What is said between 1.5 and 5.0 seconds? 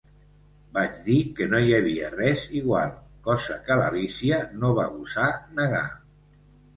hi havia res igual". Cosa que l'Alícia no va